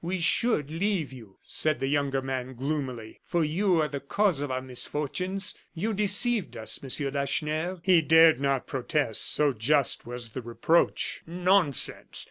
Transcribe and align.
"We 0.03 0.19
should 0.19 0.71
leave 0.71 1.13
you," 1.13 1.37
said 1.45 1.79
the 1.79 1.85
younger 1.85 2.23
man, 2.23 2.55
gloomily, 2.55 3.19
"for 3.23 3.43
you 3.43 3.79
are 3.83 3.87
the 3.87 3.99
cause 3.99 4.41
of 4.41 4.49
our 4.49 4.59
misfortunes. 4.59 5.53
You 5.75 5.93
deceived 5.93 6.57
us, 6.57 6.81
Monsieur 6.81 7.11
Lacheneur." 7.11 7.79
He 7.83 8.01
dared 8.01 8.41
not 8.41 8.65
protest, 8.65 9.21
so 9.31 9.53
just 9.53 10.07
was 10.07 10.31
the 10.31 10.41
reproach. 10.41 11.21
"Nonsense! 11.27 12.19